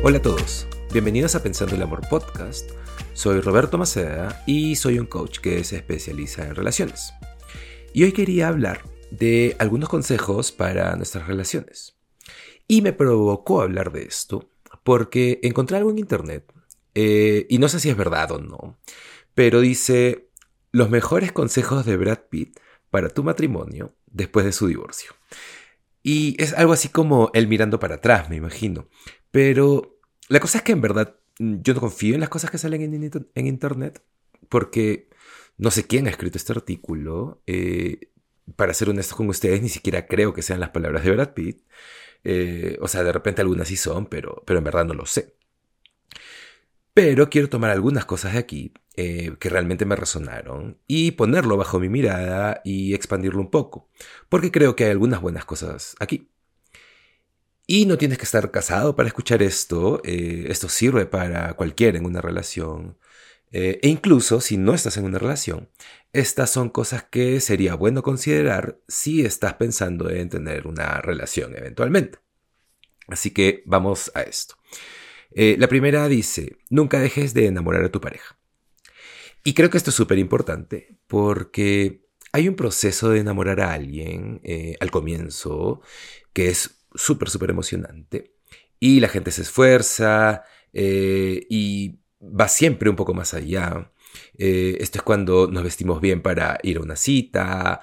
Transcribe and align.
Hola 0.00 0.18
a 0.18 0.22
todos, 0.22 0.68
bienvenidos 0.92 1.34
a 1.34 1.42
Pensando 1.42 1.74
el 1.74 1.82
Amor 1.82 2.08
Podcast. 2.08 2.70
Soy 3.14 3.40
Roberto 3.40 3.78
Maceda 3.78 4.44
y 4.46 4.76
soy 4.76 5.00
un 5.00 5.06
coach 5.06 5.40
que 5.40 5.64
se 5.64 5.74
especializa 5.74 6.46
en 6.46 6.54
relaciones. 6.54 7.12
Y 7.92 8.04
hoy 8.04 8.12
quería 8.12 8.46
hablar 8.46 8.84
de 9.10 9.56
algunos 9.58 9.88
consejos 9.88 10.52
para 10.52 10.94
nuestras 10.94 11.26
relaciones. 11.26 11.96
Y 12.68 12.80
me 12.80 12.92
provocó 12.92 13.60
hablar 13.60 13.90
de 13.90 14.04
esto 14.04 14.48
porque 14.84 15.40
encontré 15.42 15.78
algo 15.78 15.90
en 15.90 15.98
internet, 15.98 16.44
eh, 16.94 17.46
y 17.48 17.58
no 17.58 17.68
sé 17.68 17.80
si 17.80 17.90
es 17.90 17.96
verdad 17.96 18.30
o 18.30 18.38
no, 18.38 18.78
pero 19.34 19.60
dice 19.60 20.28
los 20.70 20.90
mejores 20.90 21.32
consejos 21.32 21.84
de 21.84 21.96
Brad 21.96 22.20
Pitt 22.30 22.56
para 22.90 23.08
tu 23.08 23.24
matrimonio 23.24 23.96
después 24.06 24.46
de 24.46 24.52
su 24.52 24.68
divorcio. 24.68 25.12
Y 26.04 26.42
es 26.42 26.52
algo 26.54 26.72
así 26.72 26.88
como 26.88 27.30
él 27.34 27.48
mirando 27.48 27.80
para 27.80 27.96
atrás, 27.96 28.30
me 28.30 28.36
imagino. 28.36 28.88
Pero 29.30 29.97
la 30.28 30.40
cosa 30.40 30.58
es 30.58 30.64
que 30.64 30.72
en 30.72 30.80
verdad 30.80 31.16
mm, 31.38 31.56
yo 31.62 31.74
no 31.74 31.80
confío 31.80 32.14
en 32.14 32.20
las 32.20 32.28
cosas 32.28 32.50
que 32.50 32.58
salen 32.58 32.82
en, 32.82 33.46
internet 33.46 34.02
porque 34.48 35.08
no 35.56 35.70
sé 35.70 35.86
quién 35.86 36.06
ha 36.06 36.10
escrito 36.10 36.38
este 36.38 36.52
artículo. 36.52 37.42
Eh, 37.46 38.10
para 38.56 38.74
ser 38.74 38.88
honesto 38.88 39.16
con 39.16 39.28
ustedes, 39.28 39.62
ni 39.62 39.68
siquiera 39.68 40.06
creo 40.06 40.32
que 40.32 40.42
sean 40.42 40.60
las 40.60 40.70
palabras 40.70 41.04
de 41.04 41.10
Brad 41.12 41.34
Pitt. 41.34 41.62
Eh, 42.24 42.78
o 42.80 42.88
sea, 42.88 43.02
de 43.04 43.12
repente 43.12 43.42
algunas 43.42 43.68
sí 43.68 43.76
son, 43.76 44.06
pero, 44.06 44.42
pero 44.46 44.58
en 44.58 44.64
verdad 44.64 44.84
no 44.84 44.94
lo 44.94 45.06
sé. 45.06 45.34
Pero 46.94 47.30
quiero 47.30 47.48
tomar 47.48 47.70
algunas 47.70 48.04
cosas 48.06 48.32
de 48.32 48.38
aquí 48.40 48.72
eh, 48.96 49.36
que 49.38 49.48
realmente 49.48 49.84
me 49.84 49.94
resonaron 49.94 50.78
y 50.88 51.12
ponerlo 51.12 51.56
bajo 51.56 51.78
mi 51.78 51.88
mirada 51.88 52.60
y 52.64 52.94
expandirlo 52.94 53.40
un 53.40 53.50
poco, 53.50 53.88
porque 54.28 54.50
creo 54.50 54.74
que 54.74 54.84
hay 54.84 54.90
algunas 54.90 55.20
buenas 55.20 55.44
cosas 55.44 55.94
aquí. 56.00 56.28
Y 57.68 57.86
no 57.86 57.98
tienes 57.98 58.18
que 58.18 58.24
estar 58.24 58.50
casado 58.50 58.96
para 58.96 59.08
escuchar 59.08 59.42
esto, 59.42 60.00
eh, 60.02 60.46
esto 60.48 60.68
sirve 60.68 61.06
para 61.06 61.52
cualquiera 61.54 61.98
en 61.98 62.06
una 62.06 62.20
relación. 62.20 62.98
e 63.52 63.80
incluso 63.88 64.40
si 64.40 64.58
no 64.58 64.74
estás 64.74 64.96
en 64.98 65.04
una 65.04 65.18
relación, 65.18 65.70
estas 66.12 66.50
son 66.50 66.70
cosas 66.70 67.04
que 67.04 67.40
sería 67.40 67.74
bueno 67.74 68.02
considerar 68.02 68.78
si 68.88 69.24
estás 69.24 69.54
pensando 69.54 70.10
en 70.10 70.28
tener 70.28 70.66
una 70.66 71.00
relación 71.00 71.56
eventualmente. 71.56 72.18
Así 73.08 73.30
que 73.30 73.62
vamos 73.66 74.10
a 74.14 74.22
esto. 74.22 74.56
Eh, 75.30 75.56
la 75.58 75.68
primera 75.68 76.08
dice, 76.08 76.56
nunca 76.70 77.00
dejes 77.00 77.34
de 77.34 77.46
enamorar 77.46 77.84
a 77.84 77.90
tu 77.90 78.00
pareja. 78.00 78.38
Y 79.44 79.54
creo 79.54 79.70
que 79.70 79.78
esto 79.78 79.90
es 79.90 79.96
súper 79.96 80.18
importante 80.18 80.98
porque 81.06 82.06
hay 82.32 82.48
un 82.48 82.56
proceso 82.56 83.10
de 83.10 83.20
enamorar 83.20 83.60
a 83.60 83.72
alguien 83.72 84.40
eh, 84.44 84.76
al 84.80 84.90
comienzo 84.90 85.80
que 86.32 86.48
es 86.48 86.77
súper, 86.94 87.30
súper 87.30 87.50
emocionante. 87.50 88.34
Y 88.80 89.00
la 89.00 89.08
gente 89.08 89.30
se 89.30 89.42
esfuerza 89.42 90.44
eh, 90.72 91.46
y 91.50 91.98
va 92.22 92.48
siempre 92.48 92.90
un 92.90 92.96
poco 92.96 93.14
más 93.14 93.34
allá. 93.34 93.92
esto 94.36 94.98
es 94.98 95.02
cuando 95.02 95.48
nos 95.48 95.62
vestimos 95.62 96.00
bien 96.00 96.22
para 96.22 96.58
ir 96.62 96.78
a 96.78 96.80
una 96.80 96.96
cita, 96.96 97.80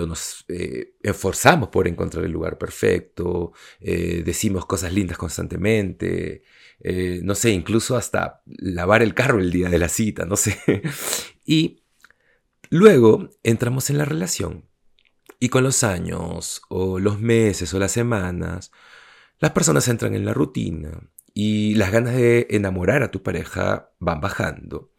o 0.00 0.06
nos 0.06 0.44
esforzamos 1.02 1.70
por 1.70 1.88
encontrar 1.88 2.24
el 2.24 2.32
lugar 2.32 2.58
perfecto, 2.58 3.52
decimos 3.80 4.66
cosas 4.66 4.92
lindas 4.92 5.16
constantemente, 5.16 6.42
eh, 6.84 7.20
no 7.22 7.34
sé, 7.34 7.50
incluso 7.50 7.96
hasta 7.96 8.42
lavar 8.46 9.02
el 9.02 9.14
carro 9.14 9.38
el 9.38 9.52
día 9.52 9.68
de 9.68 9.78
la 9.78 9.88
cita, 9.88 10.24
no 10.24 10.36
sé. 10.36 10.58
y 11.46 11.84
luego 12.70 13.30
entramos 13.42 13.88
en 13.90 13.98
la 13.98 14.04
relación 14.04 14.68
y 15.42 15.48
con 15.48 15.64
los 15.64 15.82
años 15.82 16.62
o 16.68 17.00
los 17.00 17.18
meses 17.18 17.74
o 17.74 17.80
las 17.80 17.90
semanas, 17.90 18.70
las 19.40 19.50
personas 19.50 19.88
entran 19.88 20.14
en 20.14 20.24
la 20.24 20.32
rutina 20.32 21.00
y 21.34 21.74
las 21.74 21.90
ganas 21.90 22.14
de 22.14 22.46
enamorar 22.50 23.02
a 23.02 23.10
tu 23.10 23.24
pareja 23.24 23.90
van 23.98 24.20
bajando. 24.20 24.92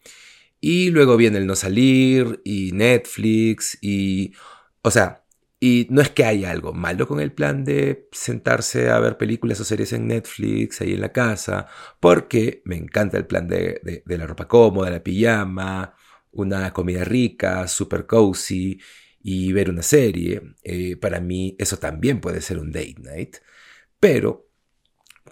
Y 0.60 0.90
luego 0.90 1.16
viene 1.16 1.38
el 1.38 1.46
no 1.46 1.56
salir 1.56 2.42
y 2.44 2.72
Netflix 2.72 3.78
y... 3.80 4.34
O 4.82 4.90
sea, 4.90 5.24
y 5.60 5.86
no 5.88 6.02
es 6.02 6.10
que 6.10 6.26
haya 6.26 6.50
algo 6.50 6.74
malo 6.74 7.08
con 7.08 7.20
el 7.20 7.32
plan 7.32 7.64
de 7.64 8.10
sentarse 8.12 8.90
a 8.90 8.98
ver 8.98 9.16
películas 9.16 9.60
o 9.60 9.64
series 9.64 9.94
en 9.94 10.08
Netflix, 10.08 10.82
ahí 10.82 10.92
en 10.92 11.00
la 11.00 11.12
casa, 11.12 11.68
porque 12.00 12.60
me 12.66 12.76
encanta 12.76 13.16
el 13.16 13.26
plan 13.26 13.48
de, 13.48 14.02
la 14.04 14.26
ropa 14.26 14.46
cómoda, 14.46 14.90
la 14.90 15.02
pijama, 15.02 15.94
una 16.32 16.70
comida 16.74 17.02
rica, 17.02 17.66
super 17.66 18.04
cozy 18.04 18.78
y 19.24 19.52
ver 19.54 19.70
una 19.70 19.82
serie. 19.82 20.54
Eh, 20.62 20.96
para 20.96 21.18
mí 21.18 21.56
eso 21.58 21.78
también 21.78 22.20
puede 22.20 22.42
ser 22.42 22.58
un 22.58 22.70
date 22.70 22.96
night, 22.98 23.36
pero 23.98 24.48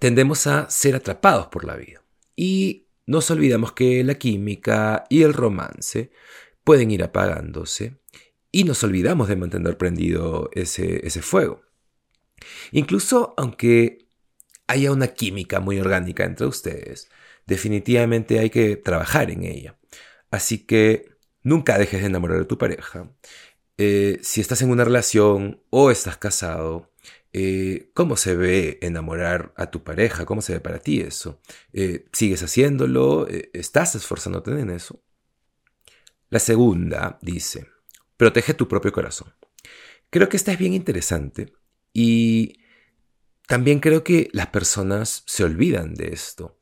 tendemos 0.01 0.47
a 0.47 0.69
ser 0.71 0.97
atrapados 0.97 1.49
por 1.49 1.65
la 1.65 1.77
vida. 1.77 2.03
Y 2.35 2.89
nos 3.07 3.31
olvidamos 3.31 3.73
que 3.73 4.03
la 4.03 4.15
química 4.15 5.05
y 5.11 5.23
el 5.23 5.35
romance 5.35 6.11
pueden 6.65 6.91
ir 6.91 7.05
apagándose 7.05 7.99
y 8.51 8.65
nos 8.65 8.83
olvidamos 8.83 9.29
de 9.29 9.37
mantener 9.37 9.77
prendido 9.77 10.49
ese, 10.55 11.07
ese 11.07 11.21
fuego. 11.21 11.63
Incluso 12.71 13.35
aunque 13.37 14.09
haya 14.69 14.91
una 14.91 15.09
química 15.09 15.61
muy 15.61 15.79
orgánica 15.79 16.25
entre 16.25 16.47
ustedes, 16.47 17.11
definitivamente 17.47 18.39
hay 18.39 18.49
que 18.49 18.77
trabajar 18.77 19.31
en 19.31 19.45
ella. 19.45 19.79
Así 20.31 20.65
que 20.65 21.13
nunca 21.43 21.77
dejes 21.77 22.01
de 22.01 22.07
enamorar 22.07 22.41
a 22.41 22.49
tu 22.49 22.57
pareja. 22.57 23.11
Eh, 23.85 24.21
si 24.23 24.41
estás 24.41 24.63
en 24.63 24.71
una 24.71 24.85
relación 24.85 25.61
o 25.71 25.91
estás 25.91 26.17
casado, 26.17 26.93
eh, 27.33 27.91
¿cómo 27.95 28.17
se 28.17 28.37
ve 28.37 28.79
enamorar 28.81 29.53
a 29.57 29.73
tu 29.73 29.83
pareja? 29.83 30.25
¿Cómo 30.25 30.41
se 30.41 30.53
ve 30.53 30.61
para 30.61 30.79
ti 30.79 31.01
eso? 31.01 31.41
Eh, 31.73 32.05
¿Sigues 32.13 32.45
haciéndolo? 32.45 33.27
¿Estás 33.53 33.97
esforzándote 33.97 34.53
en 34.53 34.71
eso? 34.71 35.03
La 36.31 36.39
segunda 36.39 37.19
dice, 37.23 37.67
Protege 38.17 38.55
tu 38.55 38.69
propio 38.69 38.93
corazón. 38.93 39.35
Creo 40.11 40.29
que 40.29 40.37
esta 40.37 40.53
es 40.53 40.59
bien 40.61 40.75
interesante 40.75 41.53
y 41.93 42.61
también 43.49 43.81
creo 43.81 44.05
que 44.05 44.29
las 44.33 44.47
personas 44.47 45.25
se 45.27 45.43
olvidan 45.43 45.95
de 45.95 46.11
esto. 46.13 46.57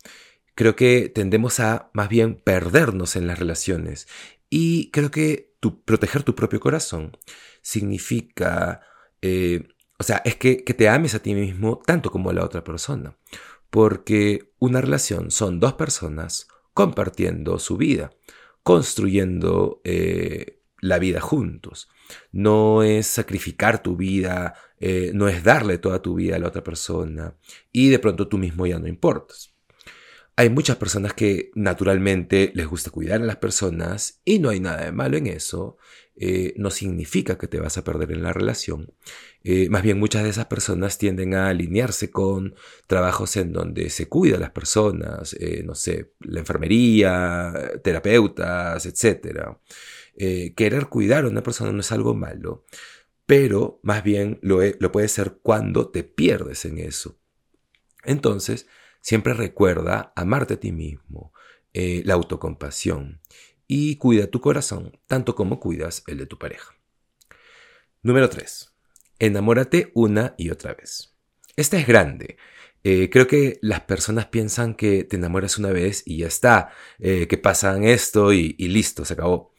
Creo 0.54 0.74
que 0.74 1.10
tendemos 1.14 1.60
a 1.60 1.90
más 1.92 2.08
bien 2.08 2.40
perdernos 2.40 3.14
en 3.14 3.26
las 3.26 3.38
relaciones 3.38 4.08
y 4.48 4.90
creo 4.90 5.10
que 5.10 5.49
proteger 5.60 6.22
tu 6.22 6.34
propio 6.34 6.60
corazón 6.60 7.16
significa, 7.62 8.80
eh, 9.22 9.68
o 9.98 10.02
sea, 10.02 10.22
es 10.24 10.36
que, 10.36 10.56
te 10.56 10.88
ames 10.88 11.14
a 11.14 11.22
ti 11.22 11.34
mismo 11.34 11.80
tanto 11.84 12.10
como 12.10 12.30
a 12.30 12.32
la 12.32 12.44
otra 12.44 12.64
persona. 12.64 13.16
Porque 13.68 14.52
una 14.58 14.80
relación 14.80 15.30
son 15.30 15.60
dos 15.60 15.74
personas 15.74 16.48
compartiendo 16.74 17.58
su 17.58 17.76
vida, 17.76 18.10
construyendo 18.62 19.80
eh, 19.84 20.62
la 20.80 20.98
vida 20.98 21.20
juntos. 21.20 21.88
No 22.32 22.82
es 22.82 23.06
sacrificar 23.06 23.82
tu 23.82 23.96
vida, 23.96 24.54
eh, 24.78 25.12
no 25.14 25.28
es 25.28 25.44
darle 25.44 25.78
toda 25.78 26.02
tu 26.02 26.14
vida 26.14 26.36
a 26.36 26.38
la 26.38 26.48
otra 26.48 26.64
persona 26.64 27.36
y 27.70 27.90
de 27.90 27.98
pronto 27.98 28.26
tú 28.28 28.38
mismo 28.38 28.66
ya 28.66 28.78
no 28.78 28.88
importas. 28.88 29.54
Hay 30.36 30.48
muchas 30.48 30.76
personas 30.76 31.12
que 31.12 31.50
naturalmente 31.54 32.50
les 32.54 32.66
gusta 32.66 32.90
cuidar 32.90 33.20
a 33.20 33.26
las 33.26 33.36
personas 33.36 34.20
y 34.24 34.38
no 34.38 34.48
hay 34.48 34.60
nada 34.60 34.84
de 34.84 34.92
malo 34.92 35.16
en 35.16 35.26
eso. 35.26 35.76
Eh, 36.16 36.54
no 36.56 36.70
significa 36.70 37.38
que 37.38 37.46
te 37.46 37.60
vas 37.60 37.78
a 37.78 37.84
perder 37.84 38.12
en 38.12 38.22
la 38.22 38.32
relación. 38.32 38.92
Eh, 39.42 39.68
más 39.70 39.82
bien 39.82 39.98
muchas 39.98 40.22
de 40.22 40.30
esas 40.30 40.46
personas 40.46 40.98
tienden 40.98 41.34
a 41.34 41.48
alinearse 41.48 42.10
con 42.10 42.54
trabajos 42.86 43.36
en 43.36 43.52
donde 43.52 43.90
se 43.90 44.08
cuida 44.08 44.36
a 44.36 44.40
las 44.40 44.50
personas, 44.50 45.36
no 45.64 45.74
sé, 45.74 46.12
la 46.20 46.40
enfermería, 46.40 47.52
terapeutas, 47.82 48.84
etc. 48.86 49.56
Eh, 50.22 50.52
querer 50.54 50.88
cuidar 50.88 51.24
a 51.24 51.28
una 51.28 51.42
persona 51.42 51.72
no 51.72 51.80
es 51.80 51.92
algo 51.92 52.14
malo, 52.14 52.66
pero 53.24 53.80
más 53.82 54.04
bien 54.04 54.38
lo, 54.42 54.60
lo 54.78 54.92
puede 54.92 55.08
ser 55.08 55.38
cuando 55.42 55.88
te 55.88 56.04
pierdes 56.04 56.66
en 56.66 56.78
eso. 56.78 57.18
Entonces, 58.04 58.66
siempre 59.00 59.34
recuerda 59.34 60.12
amarte 60.16 60.54
a 60.54 60.60
ti 60.60 60.72
mismo, 60.72 61.32
eh, 61.72 62.02
la 62.04 62.14
autocompasión 62.14 63.20
y 63.66 63.96
cuida 63.96 64.26
tu 64.26 64.40
corazón 64.40 64.98
tanto 65.06 65.34
como 65.34 65.60
cuidas 65.60 66.02
el 66.06 66.18
de 66.18 66.26
tu 66.26 66.38
pareja. 66.38 66.74
Número 68.02 68.28
3. 68.28 68.74
Enamórate 69.18 69.92
una 69.94 70.34
y 70.38 70.50
otra 70.50 70.74
vez. 70.74 71.14
Esta 71.56 71.78
es 71.78 71.86
grande. 71.86 72.38
Eh, 72.82 73.10
creo 73.10 73.26
que 73.26 73.58
las 73.60 73.82
personas 73.82 74.26
piensan 74.26 74.74
que 74.74 75.04
te 75.04 75.16
enamoras 75.16 75.58
una 75.58 75.70
vez 75.70 76.02
y 76.06 76.18
ya 76.18 76.26
está, 76.26 76.70
que 76.98 77.38
pasan 77.42 77.84
esto 77.84 78.32
y 78.32 78.54
listo, 78.56 79.04
se 79.04 79.12
acabó 79.12 79.52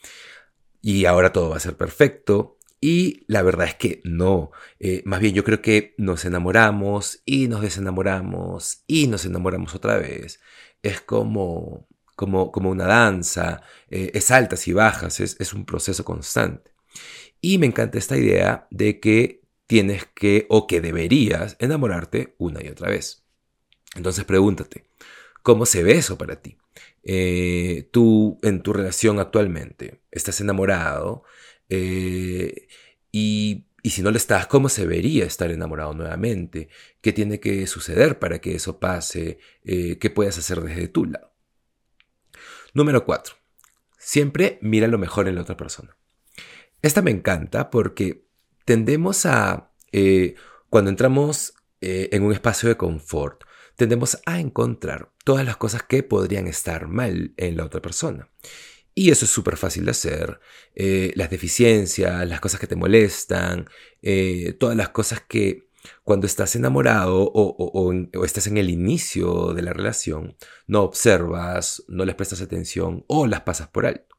y 0.81 1.05
ahora 1.05 1.31
todo 1.31 1.49
va 1.49 1.57
a 1.57 1.61
ser 1.61 1.77
perfecto. 1.77 2.57
Y 2.81 3.23
la 3.27 3.43
verdad 3.43 3.67
es 3.67 3.75
que 3.75 4.01
no. 4.03 4.51
Eh, 4.79 5.03
más 5.05 5.19
bien 5.21 5.35
yo 5.35 5.43
creo 5.43 5.61
que 5.61 5.93
nos 5.97 6.25
enamoramos 6.25 7.21
y 7.25 7.47
nos 7.47 7.61
desenamoramos 7.61 8.83
y 8.87 9.07
nos 9.07 9.23
enamoramos 9.25 9.75
otra 9.75 9.97
vez. 9.97 10.39
Es 10.81 10.99
como, 10.99 11.87
como, 12.15 12.51
como 12.51 12.71
una 12.71 12.87
danza, 12.87 13.61
eh, 13.91 14.11
es 14.15 14.31
altas 14.31 14.67
y 14.67 14.73
bajas, 14.73 15.19
es, 15.19 15.37
es 15.39 15.53
un 15.53 15.65
proceso 15.65 16.03
constante. 16.03 16.71
Y 17.39 17.59
me 17.59 17.67
encanta 17.67 17.99
esta 17.99 18.17
idea 18.17 18.67
de 18.71 18.99
que 18.99 19.41
tienes 19.67 20.05
que 20.15 20.47
o 20.49 20.67
que 20.67 20.81
deberías 20.81 21.57
enamorarte 21.59 22.35
una 22.39 22.63
y 22.63 22.69
otra 22.69 22.89
vez. 22.89 23.23
Entonces 23.95 24.25
pregúntate, 24.25 24.85
¿cómo 25.43 25.65
se 25.65 25.83
ve 25.83 25.93
eso 25.93 26.17
para 26.17 26.41
ti? 26.41 26.57
Eh, 27.03 27.89
tú 27.91 28.39
en 28.43 28.61
tu 28.61 28.73
relación 28.73 29.19
actualmente 29.19 30.01
estás 30.11 30.41
enamorado 30.41 31.23
eh, 31.73 32.67
y, 33.13 33.65
si 33.83 34.01
no 34.01 34.11
lo 34.11 34.17
estás, 34.17 34.45
¿cómo 34.47 34.67
se 34.67 34.85
vería 34.85 35.25
estar 35.25 35.49
enamorado 35.49 35.93
nuevamente? 35.93 36.67
¿Qué 36.99 37.13
tiene 37.13 37.39
que 37.39 37.65
suceder 37.65 38.19
para 38.19 38.39
que 38.39 38.55
eso 38.55 38.79
pase? 38.79 39.39
Eh, 39.63 39.97
¿Qué 39.97 40.09
puedes 40.09 40.37
hacer 40.37 40.61
desde 40.61 40.89
tu 40.89 41.05
lado? 41.05 41.33
Número 42.73 43.05
4. 43.05 43.35
Siempre 43.97 44.59
mira 44.61 44.87
lo 44.87 44.97
mejor 44.97 45.29
en 45.29 45.35
la 45.35 45.41
otra 45.41 45.55
persona. 45.55 45.97
Esta 46.81 47.01
me 47.01 47.11
encanta 47.11 47.69
porque 47.69 48.27
tendemos 48.65 49.25
a, 49.25 49.71
cuando 50.69 50.89
entramos 50.89 51.53
en 51.79 52.23
un 52.23 52.33
espacio 52.33 52.69
de 52.69 52.77
confort, 52.77 53.43
tendemos 53.75 54.19
a 54.25 54.39
encontrar 54.39 55.11
todas 55.23 55.45
las 55.45 55.57
cosas 55.57 55.83
que 55.83 56.03
podrían 56.03 56.47
estar 56.47 56.87
mal 56.87 57.33
en 57.37 57.57
la 57.57 57.65
otra 57.65 57.81
persona. 57.81 58.29
Y 58.93 59.11
eso 59.11 59.25
es 59.25 59.31
súper 59.31 59.57
fácil 59.57 59.85
de 59.85 59.91
hacer. 59.91 60.39
Eh, 60.75 61.13
las 61.15 61.29
deficiencias, 61.29 62.27
las 62.27 62.41
cosas 62.41 62.59
que 62.59 62.67
te 62.67 62.75
molestan, 62.75 63.69
eh, 64.01 64.53
todas 64.59 64.75
las 64.75 64.89
cosas 64.89 65.21
que 65.21 65.69
cuando 66.03 66.27
estás 66.27 66.55
enamorado 66.55 67.31
o, 67.33 68.23
estás 68.23 68.47
en 68.47 68.57
el 68.57 68.69
inicio 68.69 69.53
de 69.53 69.61
la 69.61 69.73
relación, 69.73 70.35
no 70.67 70.83
observas, 70.83 71.83
no 71.87 72.05
les 72.05 72.15
prestas 72.15 72.41
atención 72.41 73.03
o 73.07 73.27
las 73.27 73.41
pasas 73.41 73.69
por 73.69 73.85
alto. 73.85 74.15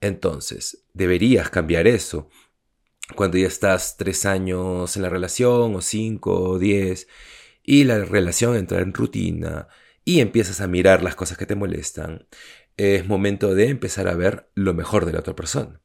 Entonces, 0.00 0.84
deberías 0.92 1.50
cambiar 1.50 1.86
eso. 1.86 2.28
Cuando 3.16 3.38
ya 3.38 3.46
estás 3.46 3.96
tres 3.96 4.24
años 4.26 4.96
en 4.96 5.02
la 5.02 5.10
relación, 5.10 5.76
o 5.76 5.80
cinco, 5.80 6.50
o 6.50 6.58
diez, 6.58 7.06
y 7.62 7.84
la 7.84 7.98
relación 8.04 8.56
entra 8.56 8.80
en 8.80 8.94
rutina 8.94 9.68
y 10.04 10.20
empiezas 10.20 10.60
a 10.60 10.66
mirar 10.66 11.02
las 11.02 11.14
cosas 11.14 11.38
que 11.38 11.46
te 11.46 11.54
molestan, 11.54 12.26
es 12.76 13.06
momento 13.06 13.54
de 13.54 13.68
empezar 13.68 14.08
a 14.08 14.14
ver 14.14 14.50
lo 14.54 14.74
mejor 14.74 15.06
de 15.06 15.12
la 15.12 15.20
otra 15.20 15.36
persona. 15.36 15.80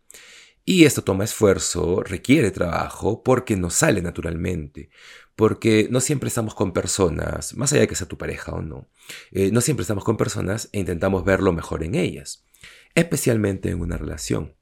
Y 0.66 0.86
esto 0.86 1.04
toma 1.04 1.24
esfuerzo, 1.24 2.04
requiere 2.04 2.52
trabajo, 2.52 3.24
porque 3.24 3.56
no 3.56 3.70
sale 3.70 4.02
naturalmente, 4.02 4.90
porque 5.36 5.88
no 5.90 6.00
siempre 6.00 6.28
estamos 6.28 6.54
con 6.54 6.74
personas, 6.74 7.56
más 7.56 7.72
allá 7.72 7.82
de 7.82 7.88
que 7.88 7.96
sea 7.96 8.08
tu 8.08 8.18
pareja 8.18 8.52
o 8.52 8.62
no, 8.62 8.90
eh, 9.32 9.52
no 9.52 9.62
siempre 9.62 9.82
estamos 9.82 10.04
con 10.04 10.18
personas 10.18 10.70
e 10.72 10.80
intentamos 10.80 11.24
ver 11.24 11.42
lo 11.42 11.54
mejor 11.54 11.84
en 11.84 11.96
ellas, 11.96 12.46
especialmente 12.94 13.70
en 13.70 13.82
una 13.82 13.98
relación. 13.98 14.56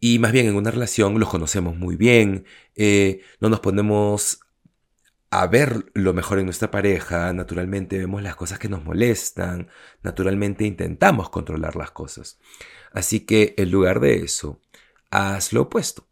Y 0.00 0.18
más 0.18 0.32
bien 0.32 0.46
en 0.48 0.56
una 0.56 0.70
relación 0.70 1.18
los 1.18 1.30
conocemos 1.30 1.76
muy 1.76 1.96
bien, 1.96 2.44
eh, 2.74 3.20
no 3.40 3.48
nos 3.48 3.60
ponemos 3.60 4.40
a 5.40 5.48
ver 5.48 5.86
lo 5.94 6.14
mejor 6.14 6.38
en 6.38 6.44
nuestra 6.44 6.70
pareja, 6.70 7.32
naturalmente 7.32 7.98
vemos 7.98 8.22
las 8.22 8.36
cosas 8.36 8.60
que 8.60 8.68
nos 8.68 8.84
molestan, 8.84 9.66
naturalmente 10.00 10.64
intentamos 10.64 11.28
controlar 11.28 11.74
las 11.74 11.90
cosas. 11.90 12.38
Así 12.92 13.26
que 13.26 13.52
en 13.58 13.72
lugar 13.72 13.98
de 13.98 14.18
eso, 14.18 14.60
haz 15.10 15.52
lo 15.52 15.62
opuesto 15.62 16.06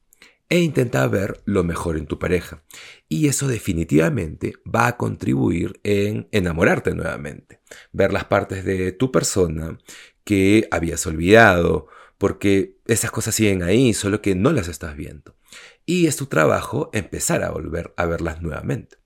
e 0.48 0.58
intenta 0.58 1.06
ver 1.06 1.40
lo 1.44 1.62
mejor 1.62 1.98
en 1.98 2.06
tu 2.06 2.18
pareja. 2.18 2.64
Y 3.08 3.28
eso 3.28 3.46
definitivamente 3.46 4.54
va 4.66 4.88
a 4.88 4.96
contribuir 4.96 5.78
en 5.84 6.28
enamorarte 6.32 6.92
nuevamente, 6.92 7.60
ver 7.92 8.12
las 8.12 8.24
partes 8.24 8.64
de 8.64 8.90
tu 8.90 9.12
persona 9.12 9.78
que 10.24 10.66
habías 10.72 11.06
olvidado, 11.06 11.86
porque 12.18 12.76
esas 12.86 13.12
cosas 13.12 13.36
siguen 13.36 13.62
ahí, 13.62 13.94
solo 13.94 14.20
que 14.20 14.34
no 14.34 14.50
las 14.50 14.66
estás 14.66 14.96
viendo. 14.96 15.36
Y 15.86 16.08
es 16.08 16.16
tu 16.16 16.26
trabajo 16.26 16.90
empezar 16.92 17.44
a 17.44 17.52
volver 17.52 17.94
a 17.96 18.06
verlas 18.06 18.42
nuevamente. 18.42 19.01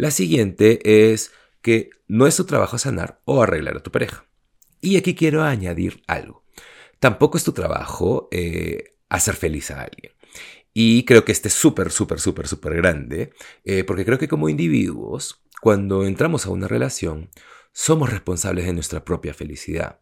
La 0.00 0.10
siguiente 0.10 1.12
es 1.12 1.30
que 1.60 1.90
no 2.08 2.26
es 2.26 2.34
tu 2.34 2.46
trabajo 2.46 2.78
sanar 2.78 3.20
o 3.26 3.42
arreglar 3.42 3.76
a 3.76 3.82
tu 3.82 3.90
pareja. 3.90 4.24
Y 4.80 4.96
aquí 4.96 5.14
quiero 5.14 5.42
añadir 5.42 6.02
algo. 6.06 6.42
Tampoco 7.00 7.36
es 7.36 7.44
tu 7.44 7.52
trabajo 7.52 8.30
eh, 8.32 8.96
hacer 9.10 9.36
feliz 9.36 9.70
a 9.70 9.82
alguien. 9.82 10.14
Y 10.72 11.04
creo 11.04 11.26
que 11.26 11.32
este 11.32 11.48
es 11.48 11.54
súper, 11.54 11.90
súper, 11.90 12.18
súper, 12.18 12.48
súper 12.48 12.76
grande, 12.76 13.34
eh, 13.64 13.84
porque 13.84 14.06
creo 14.06 14.16
que 14.16 14.26
como 14.26 14.48
individuos, 14.48 15.44
cuando 15.60 16.06
entramos 16.06 16.46
a 16.46 16.50
una 16.50 16.66
relación, 16.66 17.28
somos 17.72 18.08
responsables 18.08 18.64
de 18.64 18.72
nuestra 18.72 19.04
propia 19.04 19.34
felicidad. 19.34 20.00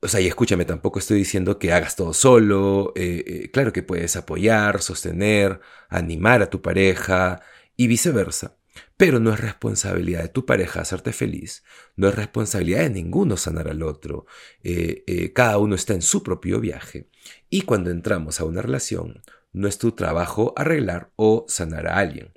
O 0.00 0.08
sea, 0.08 0.22
y 0.22 0.28
escúchame, 0.28 0.64
tampoco 0.64 0.98
estoy 0.98 1.18
diciendo 1.18 1.58
que 1.58 1.74
hagas 1.74 1.94
todo 1.94 2.14
solo. 2.14 2.94
Eh, 2.96 3.50
claro 3.52 3.70
que 3.70 3.82
puedes 3.82 4.16
apoyar, 4.16 4.80
sostener, 4.80 5.60
animar 5.90 6.40
a 6.40 6.48
tu 6.48 6.62
pareja 6.62 7.42
y 7.76 7.86
viceversa. 7.86 8.57
Pero 8.96 9.20
no 9.20 9.32
es 9.32 9.40
responsabilidad 9.40 10.22
de 10.22 10.28
tu 10.28 10.44
pareja 10.46 10.80
hacerte 10.80 11.12
feliz, 11.12 11.64
no 11.96 12.08
es 12.08 12.14
responsabilidad 12.14 12.80
de 12.80 12.90
ninguno 12.90 13.36
sanar 13.36 13.68
al 13.68 13.82
otro. 13.82 14.26
Eh, 14.62 15.04
eh, 15.06 15.32
cada 15.32 15.58
uno 15.58 15.74
está 15.74 15.94
en 15.94 16.02
su 16.02 16.22
propio 16.22 16.60
viaje. 16.60 17.08
Y 17.48 17.62
cuando 17.62 17.90
entramos 17.90 18.40
a 18.40 18.44
una 18.44 18.62
relación, 18.62 19.22
no 19.52 19.68
es 19.68 19.78
tu 19.78 19.92
trabajo 19.92 20.52
arreglar 20.56 21.10
o 21.16 21.44
sanar 21.48 21.86
a 21.86 21.96
alguien. 21.96 22.32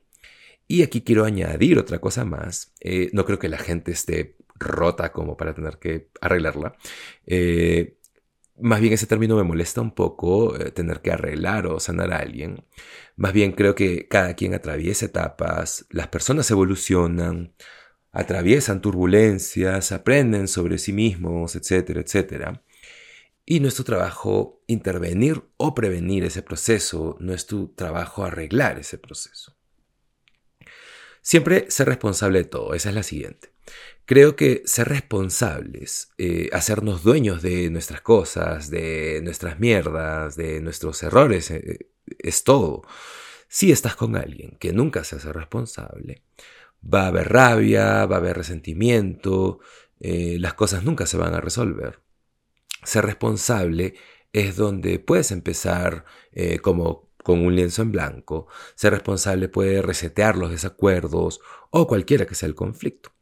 Y 0.68 0.84
aquí 0.84 1.02
quiero 1.02 1.26
añadir 1.26 1.78
otra 1.80 2.00
cosa 2.00 2.24
más. 2.26 2.74
Eh, 2.80 3.10
no 3.14 3.26
creo 3.26 3.40
que 3.40 3.50
la 3.50 3.58
gente 3.58 3.92
esté 3.92 4.38
rota 4.56 5.12
como 5.12 5.36
para 5.38 5.54
tener 5.54 5.80
que 5.80 6.10
arreglarla. 6.22 6.76
Más 8.60 8.82
bien 8.82 8.94
ese 8.94 9.08
término 9.08 9.36
me 9.36 9.44
molesta 9.44 9.82
un 9.82 9.92
poco, 9.92 10.58
eh, 10.60 10.72
tener 10.72 11.02
que 11.02 11.12
arreglar 11.12 11.68
o 11.68 11.80
sanar 11.80 12.14
a 12.14 12.18
alguien. 12.18 12.66
Más 13.16 13.34
bien 13.34 13.54
creo 13.54 13.76
que 13.76 14.08
cada 14.08 14.36
quien 14.36 14.54
atraviesa 14.54 15.06
etapas, 15.06 15.86
las 15.90 16.08
personas 16.08 16.50
evolucionan, 16.52 17.54
atraviesan 18.12 18.82
turbulencias, 18.82 19.92
aprenden 19.92 20.48
sobre 20.48 20.78
sí 20.78 20.94
mismos, 20.94 21.56
etcétera, 21.56 22.02
etcétera. 22.02 22.64
Y 23.46 23.60
no 23.60 23.68
es 23.68 23.76
tu 23.76 23.84
trabajo 23.84 24.64
intervenir 24.68 25.44
o 25.58 25.74
prevenir 25.74 26.24
ese 26.24 26.42
proceso, 26.44 27.18
no 27.20 27.34
es 27.34 27.48
tu 27.48 27.70
trabajo 27.70 28.24
arreglar 28.24 28.80
ese 28.80 28.98
proceso. 28.98 29.56
Siempre 31.22 31.70
ser 31.70 31.88
responsable 31.88 32.40
de 32.40 32.46
todo, 32.46 32.74
esa 32.74 32.90
es 32.90 32.96
la 32.96 33.04
siguiente. 33.04 33.54
Creo 34.12 34.36
que 34.36 34.62
ser 34.66 34.90
responsables, 34.90 36.12
eh, 36.18 36.50
hacernos 36.52 37.02
dueños 37.02 37.42
de 37.42 37.70
nuestras 37.70 38.02
cosas, 38.02 38.70
de 38.70 39.22
nuestras 39.24 39.62
mierdas, 39.62 40.36
de 40.36 40.60
nuestros 40.60 41.02
errores, 41.02 41.50
eh, 41.50 41.88
es 42.20 42.44
todo. 42.44 42.82
Si 43.48 43.72
estás 43.72 43.96
con 43.96 44.18
alguien 44.18 44.58
que 44.60 44.74
nunca 44.74 45.06
se 45.06 45.16
hace 45.16 45.32
responsable, 45.32 46.24
va 46.84 47.04
a 47.04 47.08
haber 47.08 47.30
rabia, 47.30 48.06
va 48.06 48.18
a 48.18 48.20
haber 48.20 48.36
resentimiento, 48.36 49.62
eh, 50.02 50.36
las 50.40 50.56
cosas 50.56 50.84
nunca 50.84 51.06
se 51.06 51.16
van 51.16 51.34
a 51.34 51.40
resolver. 51.40 52.02
Ser 52.84 53.06
responsable 53.06 53.94
es 54.34 54.58
donde 54.58 55.00
puedes 55.00 55.32
empezar 55.32 56.04
como 56.62 57.14
con 57.24 57.40
un 57.46 57.56
lienzo 57.56 57.82
en 57.82 57.94
blanco. 57.94 58.48
Ser 58.76 58.92
responsable 58.92 59.48
puede 59.48 59.82
resetear 59.82 60.36
los 60.36 60.52
desacuerdos 60.52 61.40
o 61.70 61.88
cualquiera 61.88 62.26
que 62.26 62.36
sea 62.36 62.50
el 62.50 62.56
conflicto. 62.56 63.14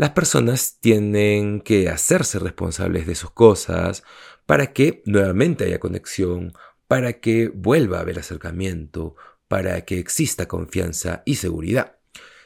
Las 0.00 0.12
personas 0.12 0.78
tienen 0.80 1.60
que 1.60 1.90
hacerse 1.90 2.38
responsables 2.38 3.06
de 3.06 3.14
sus 3.14 3.32
cosas 3.32 4.02
para 4.46 4.72
que 4.72 5.02
nuevamente 5.04 5.64
haya 5.64 5.78
conexión, 5.78 6.54
para 6.88 7.20
que 7.20 7.48
vuelva 7.48 7.98
a 7.98 8.00
haber 8.00 8.18
acercamiento, 8.18 9.14
para 9.46 9.84
que 9.84 9.98
exista 9.98 10.48
confianza 10.48 11.22
y 11.26 11.34
seguridad. 11.34 11.98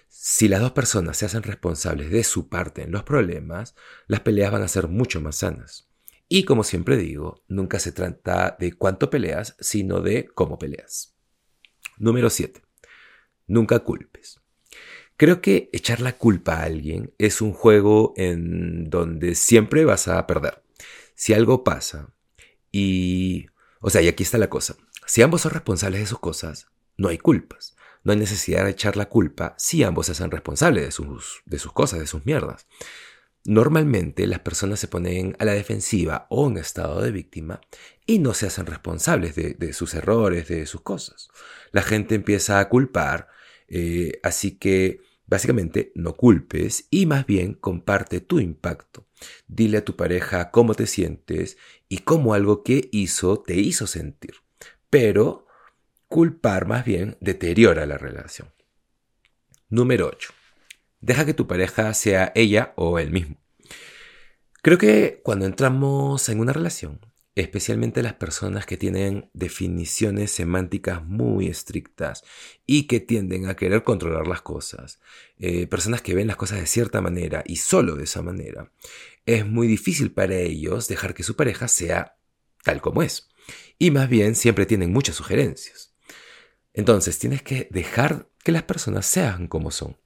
Si 0.09 0.49
las 0.49 0.63
dos 0.63 0.73
personas 0.73 1.17
se 1.17 1.27
hacen 1.27 1.45
responsables 1.45 2.11
de 2.11 2.25
su 2.25 2.49
parte 2.49 2.83
en 2.83 2.91
los 2.91 3.05
problemas, 3.05 3.77
las 4.09 4.19
peleas 4.19 4.51
van 4.51 4.63
a 4.63 4.67
ser 4.67 4.89
mucho 4.89 5.21
más 5.21 5.37
sanas. 5.37 5.89
Y 6.29 6.43
como 6.43 6.65
siempre 6.65 6.97
digo, 6.97 7.45
nunca 7.47 7.79
se 7.79 7.93
trata 7.93 8.57
de 8.59 8.73
cuánto 8.73 9.11
peleas, 9.11 9.55
sino 9.61 10.01
de 10.01 10.27
cómo 10.27 10.59
peleas. 10.59 11.15
Número 11.99 12.31
7. 12.31 12.63
Nunca 13.47 13.79
culpes. 13.79 14.44
Creo 15.16 15.40
que 15.40 15.71
echar 15.73 16.00
la 16.00 16.16
culpa 16.16 16.56
a 16.56 16.64
alguien 16.64 17.12
es 17.18 17.40
un 17.40 17.52
juego 17.52 18.14
en 18.16 18.90
donde 18.90 19.35
siempre 19.35 19.85
vas 19.85 20.09
a 20.09 20.26
perder. 20.26 20.62
Si 21.14 21.33
algo 21.33 21.64
pasa 21.64 22.12
y... 22.73 23.47
O 23.80 23.90
sea, 23.90 24.00
y 24.00 24.09
aquí 24.09 24.23
está 24.23 24.38
la 24.38 24.49
cosa. 24.49 24.76
Si 25.06 25.23
ambos 25.23 25.42
son 25.42 25.52
responsables 25.52 26.00
de 26.00 26.06
sus 26.06 26.18
cosas, 26.18 26.68
no 26.97 27.09
hay 27.09 27.18
culpas. 27.18 27.76
No 28.02 28.12
hay 28.12 28.18
necesidad 28.18 28.64
de 28.64 28.71
echar 28.71 28.97
la 28.97 29.09
culpa 29.09 29.54
si 29.59 29.83
ambos 29.83 30.06
se 30.06 30.12
hacen 30.12 30.30
responsables 30.30 30.85
de 30.85 30.90
sus, 30.90 31.42
de 31.47 31.59
sus 31.59 31.73
cosas, 31.73 32.00
de 32.00 32.06
sus 32.06 32.25
mierdas. 32.26 32.66
Normalmente 33.47 34.26
las 34.26 34.40
personas 34.40 34.80
se 34.80 34.88
ponen 34.88 35.37
a 35.38 35.44
la 35.44 35.52
defensiva 35.52 36.26
o 36.30 36.49
en 36.49 36.56
estado 36.56 37.02
de 37.02 37.11
víctima 37.11 37.61
y 38.06 38.18
no 38.18 38.33
se 38.33 38.47
hacen 38.47 38.64
responsables 38.64 39.35
de, 39.35 39.73
sus 39.75 39.92
errores, 39.94 40.49
de 40.49 40.64
sus 40.64 40.80
cosas. 40.80 41.28
La 41.71 41.83
gente 41.83 42.14
empieza 42.14 42.59
a 42.59 42.68
culpar, 42.71 43.28
eh, 43.68 44.21
así 44.23 44.52
que 44.59 45.00
básicamente 45.26 45.92
no 45.94 46.14
culpes 46.14 46.87
y 46.90 47.06
más 47.06 47.26
bien 47.26 47.54
comparte 47.54 48.21
tu 48.21 48.40
impacto. 48.40 49.06
Dile 49.47 49.78
a 49.78 49.85
tu 49.85 49.97
pareja 49.97 50.50
cómo 50.50 50.75
te 50.75 50.87
sientes 50.87 51.56
y 51.88 51.99
cómo 51.99 52.35
algo 52.35 52.62
que 52.62 52.88
hizo 52.92 53.40
te 53.40 53.56
hizo 53.56 53.87
sentir. 53.87 54.35
Pero 54.90 55.47
culpar 56.09 56.66
más 56.66 56.85
bien 56.85 57.16
deteriora 57.21 57.87
la 57.87 57.99
relación. 57.99 58.52
Número 59.68 60.09
8. 60.09 60.33
Deja 61.00 61.26
que 61.26 61.35
tu 61.35 61.47
pareja 61.47 61.92
sea 61.94 62.33
ella 62.35 62.73
o 62.76 62.99
él 62.99 63.11
mismo. 63.11 63.37
Creo 64.62 64.78
que 64.78 65.21
cuando 65.23 65.44
entramos 65.44 66.28
en 66.28 66.40
una 66.40 66.52
relación, 66.52 67.00
especialmente 67.35 68.03
las 68.03 68.14
personas 68.14 68.64
que 68.64 68.76
tienen 68.76 69.29
definiciones 69.33 70.31
semánticas 70.31 71.05
muy 71.05 71.49
estrictas 71.49 72.23
y 72.67 72.85
que 72.85 73.00
tienden 73.00 73.47
a 73.47 73.57
querer 73.57 73.83
controlar 73.83 74.29
las 74.29 74.43
cosas, 74.43 75.00
eh, 75.38 75.67
personas 75.67 76.00
que 76.00 76.14
ven 76.14 76.29
las 76.29 76.37
cosas 76.37 76.61
de 76.61 76.67
cierta 76.67 77.00
manera 77.00 77.43
y 77.45 77.57
solo 77.57 77.97
de 77.97 78.05
esa 78.05 78.23
manera, 78.23 78.71
es 79.26 79.47
muy 79.47 79.67
difícil 79.67 80.12
para 80.12 80.37
ellos 80.37 80.87
dejar 80.87 81.14
que 81.14 81.23
su 81.23 81.35
pareja 81.35 81.67
sea 81.67 82.17
tal 82.62 82.81
como 82.81 83.03
es. 83.03 83.29
Y 83.79 83.91
más 83.91 84.09
bien 84.09 84.37
siempre 84.37 84.67
tienen 84.67 84.93
muchas 84.93 85.17
sugerencias. 85.17 85.93
Entonces 86.73 87.19
tienes 87.19 87.43
que 87.43 87.69
dejar 87.71 88.29
que 88.43 88.53
las 88.53 88.62
personas 88.62 89.07
sean 89.07 89.49
como 89.49 89.71
son. 89.71 89.97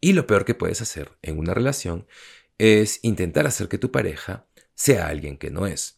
Y 0.00 0.12
lo 0.12 0.26
peor 0.26 0.44
que 0.44 0.54
puedes 0.54 0.80
hacer 0.80 1.12
en 1.22 1.38
una 1.38 1.54
relación 1.54 2.06
es 2.56 3.00
intentar 3.02 3.46
hacer 3.46 3.68
que 3.68 3.78
tu 3.78 3.90
pareja 3.90 4.46
sea 4.74 5.08
alguien 5.08 5.38
que 5.38 5.50
no 5.50 5.66
es. 5.66 5.97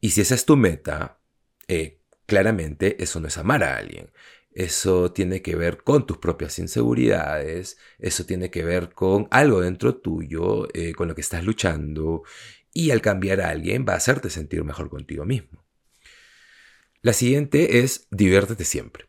Y 0.00 0.10
si 0.10 0.22
esa 0.22 0.34
es 0.34 0.44
tu 0.44 0.56
meta, 0.56 1.20
eh, 1.68 2.00
claramente 2.26 3.02
eso 3.02 3.20
no 3.20 3.28
es 3.28 3.38
amar 3.38 3.62
a 3.62 3.76
alguien. 3.76 4.10
Eso 4.52 5.12
tiene 5.12 5.42
que 5.42 5.54
ver 5.54 5.84
con 5.84 6.06
tus 6.06 6.18
propias 6.18 6.58
inseguridades, 6.58 7.78
eso 7.98 8.26
tiene 8.26 8.50
que 8.50 8.64
ver 8.64 8.92
con 8.92 9.28
algo 9.30 9.60
dentro 9.60 9.96
tuyo, 9.96 10.66
eh, 10.74 10.92
con 10.94 11.06
lo 11.08 11.14
que 11.14 11.20
estás 11.20 11.44
luchando, 11.44 12.24
y 12.72 12.90
al 12.90 13.00
cambiar 13.00 13.40
a 13.40 13.50
alguien 13.50 13.86
va 13.88 13.94
a 13.94 13.96
hacerte 13.96 14.30
sentir 14.30 14.64
mejor 14.64 14.90
contigo 14.90 15.24
mismo. 15.24 15.64
La 17.02 17.12
siguiente 17.12 17.78
es 17.78 18.08
diviértete 18.10 18.64
siempre. 18.64 19.06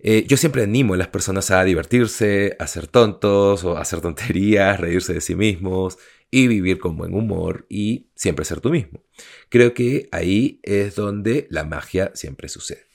Eh, 0.00 0.24
yo 0.26 0.36
siempre 0.36 0.62
animo 0.62 0.94
a 0.94 0.96
las 0.96 1.08
personas 1.08 1.50
a 1.50 1.62
divertirse, 1.64 2.56
a 2.58 2.66
ser 2.66 2.86
tontos 2.86 3.64
o 3.64 3.76
a 3.76 3.82
hacer 3.82 4.00
tonterías, 4.00 4.78
reírse 4.80 5.12
de 5.12 5.20
sí 5.20 5.34
mismos, 5.34 5.98
y 6.30 6.46
vivir 6.46 6.78
con 6.78 6.96
buen 6.96 7.14
humor 7.14 7.66
y 7.68 8.10
siempre 8.14 8.44
ser 8.44 8.60
tú 8.60 8.70
mismo. 8.70 9.04
Creo 9.48 9.74
que 9.74 10.08
ahí 10.12 10.60
es 10.62 10.94
donde 10.94 11.46
la 11.50 11.64
magia 11.64 12.12
siempre 12.14 12.48
sucede. 12.48 12.86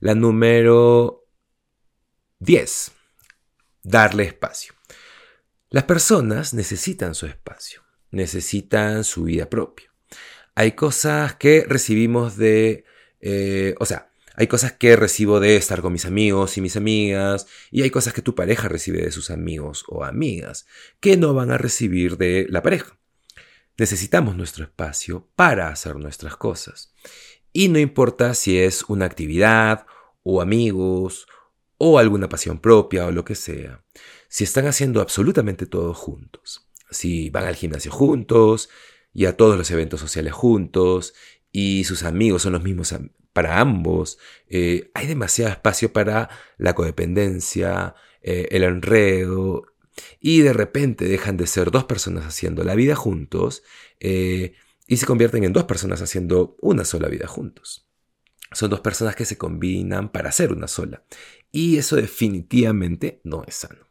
La 0.00 0.14
número 0.14 1.28
10. 2.40 2.92
Darle 3.82 4.24
espacio. 4.24 4.74
Las 5.70 5.84
personas 5.84 6.54
necesitan 6.54 7.14
su 7.14 7.26
espacio, 7.26 7.82
necesitan 8.10 9.04
su 9.04 9.24
vida 9.24 9.48
propia. 9.48 9.92
Hay 10.54 10.72
cosas 10.72 11.36
que 11.36 11.64
recibimos 11.66 12.36
de, 12.36 12.84
eh, 13.20 13.74
o 13.78 13.86
sea, 13.86 14.11
hay 14.42 14.48
cosas 14.48 14.72
que 14.72 14.96
recibo 14.96 15.38
de 15.38 15.54
estar 15.54 15.82
con 15.82 15.92
mis 15.92 16.04
amigos 16.04 16.58
y 16.58 16.60
mis 16.60 16.76
amigas, 16.76 17.46
y 17.70 17.82
hay 17.82 17.90
cosas 17.90 18.12
que 18.12 18.22
tu 18.22 18.34
pareja 18.34 18.66
recibe 18.68 19.00
de 19.00 19.12
sus 19.12 19.30
amigos 19.30 19.84
o 19.86 20.04
amigas, 20.04 20.66
que 20.98 21.16
no 21.16 21.32
van 21.32 21.52
a 21.52 21.58
recibir 21.58 22.16
de 22.16 22.46
la 22.50 22.60
pareja. 22.60 22.98
Necesitamos 23.78 24.36
nuestro 24.36 24.64
espacio 24.64 25.28
para 25.36 25.68
hacer 25.68 25.94
nuestras 25.94 26.36
cosas. 26.36 26.92
Y 27.52 27.68
no 27.68 27.78
importa 27.78 28.34
si 28.34 28.58
es 28.58 28.82
una 28.88 29.04
actividad, 29.04 29.86
o 30.24 30.40
amigos, 30.40 31.28
o 31.78 32.00
alguna 32.00 32.28
pasión 32.28 32.58
propia, 32.58 33.06
o 33.06 33.12
lo 33.12 33.24
que 33.24 33.36
sea. 33.36 33.84
Si 34.28 34.42
están 34.42 34.66
haciendo 34.66 35.00
absolutamente 35.00 35.66
todo 35.66 35.94
juntos. 35.94 36.68
Si 36.90 37.30
van 37.30 37.44
al 37.44 37.54
gimnasio 37.54 37.92
juntos, 37.92 38.70
y 39.14 39.26
a 39.26 39.36
todos 39.36 39.56
los 39.56 39.70
eventos 39.70 40.00
sociales 40.00 40.32
juntos, 40.32 41.14
y 41.52 41.84
sus 41.84 42.02
amigos 42.02 42.42
son 42.42 42.54
los 42.54 42.64
mismos 42.64 42.92
para 43.32 43.60
ambos, 43.60 44.18
eh, 44.48 44.90
hay 44.94 45.06
demasiado 45.06 45.50
espacio 45.50 45.92
para 45.92 46.28
la 46.58 46.74
codependencia, 46.74 47.94
eh, 48.22 48.48
el 48.50 48.62
enredo, 48.62 49.66
y 50.20 50.40
de 50.40 50.52
repente 50.52 51.06
dejan 51.06 51.36
de 51.36 51.46
ser 51.46 51.70
dos 51.70 51.84
personas 51.84 52.24
haciendo 52.24 52.64
la 52.64 52.74
vida 52.74 52.94
juntos 52.94 53.62
eh, 54.00 54.54
y 54.86 54.96
se 54.96 55.06
convierten 55.06 55.44
en 55.44 55.52
dos 55.52 55.64
personas 55.64 56.02
haciendo 56.02 56.56
una 56.60 56.84
sola 56.84 57.08
vida 57.08 57.26
juntos. 57.26 57.88
Son 58.52 58.70
dos 58.70 58.80
personas 58.80 59.16
que 59.16 59.24
se 59.24 59.38
combinan 59.38 60.10
para 60.10 60.28
hacer 60.28 60.52
una 60.52 60.68
sola. 60.68 61.04
Y 61.50 61.78
eso 61.78 61.96
definitivamente 61.96 63.20
no 63.24 63.44
es 63.46 63.54
sano. 63.54 63.86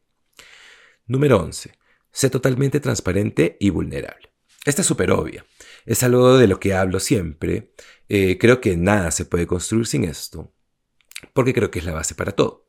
Número 1.07 1.37
11. 1.37 1.71
Sé 2.11 2.29
totalmente 2.29 2.79
transparente 2.79 3.57
y 3.59 3.69
vulnerable. 3.69 4.31
Esta 4.65 4.81
es 4.81 4.87
súper 4.87 5.11
obvia. 5.11 5.45
Es 5.85 6.03
algo 6.03 6.37
de 6.37 6.47
lo 6.47 6.59
que 6.59 6.73
hablo 6.73 6.99
siempre. 6.99 7.71
Eh, 8.13 8.37
creo 8.37 8.61
que 8.61 8.75
nada 8.77 9.11
se 9.11 9.25
puede 9.25 9.47
construir 9.47 9.87
sin 9.87 10.03
esto, 10.03 10.53
porque 11.33 11.53
creo 11.53 11.71
que 11.71 11.79
es 11.79 11.85
la 11.85 11.93
base 11.93 12.15
para 12.15 12.33
todo. 12.33 12.67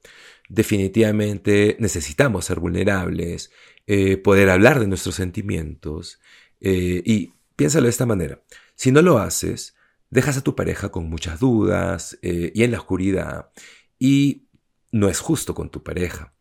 Definitivamente 0.49 1.77
necesitamos 1.81 2.45
ser 2.45 2.61
vulnerables, 2.61 3.51
eh, 3.87 4.17
poder 4.19 4.51
hablar 4.51 4.81
de 4.81 4.87
nuestros 4.87 5.17
sentimientos 5.17 6.21
eh, 6.61 7.03
y 7.05 7.33
piénsalo 7.57 7.85
de 7.85 7.91
esta 7.91 8.07
manera. 8.07 8.43
Si 8.77 8.93
no 8.93 9.03
lo 9.03 9.19
haces, 9.19 9.75
dejas 10.11 10.37
a 10.37 10.43
tu 10.43 10.55
pareja 10.55 10.91
con 10.91 11.09
muchas 11.09 11.41
dudas 11.41 12.19
y 12.23 12.63
en 12.63 12.71
la 12.71 12.79
oscuridad 12.79 13.51
y 13.99 14.49
no 14.91 15.09
es 15.09 15.21
justo 15.21 15.55
con 15.55 15.71
tu 15.71 15.83
pareja. 15.83 16.35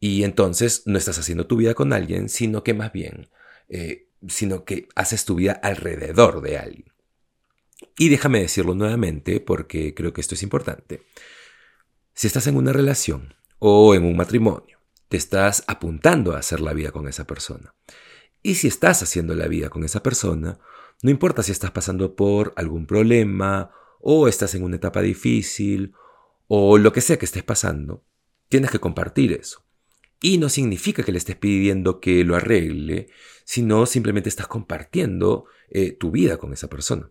Y 0.00 0.22
entonces 0.22 0.84
no 0.86 0.96
estás 0.96 1.18
haciendo 1.18 1.46
tu 1.46 1.56
vida 1.56 1.74
con 1.74 1.92
alguien, 1.92 2.28
sino 2.28 2.62
que 2.62 2.74
más 2.74 2.92
bien 2.92 3.28
sino 4.26 4.64
que 4.64 4.88
haces 4.94 5.24
tu 5.24 5.36
vida 5.36 5.52
alrededor 5.52 6.40
de 6.40 6.58
alguien. 6.58 6.92
Y 7.96 8.08
déjame 8.08 8.40
decirlo 8.40 8.74
nuevamente 8.74 9.40
porque 9.40 9.94
creo 9.94 10.12
que 10.12 10.20
esto 10.20 10.34
es 10.34 10.42
importante. 10.42 11.02
Si 12.14 12.26
estás 12.26 12.46
en 12.46 12.56
una 12.56 12.72
relación 12.72 13.34
o 13.58 13.94
en 13.94 14.04
un 14.04 14.16
matrimonio, 14.16 14.78
te 15.08 15.16
estás 15.16 15.64
apuntando 15.66 16.32
a 16.32 16.38
hacer 16.38 16.60
la 16.60 16.72
vida 16.72 16.90
con 16.90 17.08
esa 17.08 17.26
persona. 17.26 17.74
Y 18.42 18.56
si 18.56 18.68
estás 18.68 19.02
haciendo 19.02 19.34
la 19.34 19.48
vida 19.48 19.68
con 19.68 19.84
esa 19.84 20.02
persona, 20.02 20.58
no 21.02 21.10
importa 21.10 21.42
si 21.42 21.52
estás 21.52 21.70
pasando 21.70 22.16
por 22.16 22.52
algún 22.56 22.86
problema 22.86 23.70
o 24.00 24.28
estás 24.28 24.54
en 24.54 24.64
una 24.64 24.76
etapa 24.76 25.00
difícil 25.00 25.94
o 26.46 26.78
lo 26.78 26.92
que 26.92 27.00
sea 27.00 27.18
que 27.18 27.24
estés 27.24 27.44
pasando, 27.44 28.04
tienes 28.48 28.70
que 28.70 28.80
compartir 28.80 29.32
eso. 29.32 29.64
Y 30.20 30.38
no 30.38 30.48
significa 30.48 31.02
que 31.02 31.12
le 31.12 31.18
estés 31.18 31.36
pidiendo 31.36 32.00
que 32.00 32.24
lo 32.24 32.36
arregle, 32.36 33.08
sino 33.44 33.86
simplemente 33.86 34.28
estás 34.28 34.46
compartiendo 34.46 35.46
eh, 35.70 35.92
tu 35.92 36.10
vida 36.10 36.38
con 36.38 36.52
esa 36.52 36.68
persona. 36.68 37.10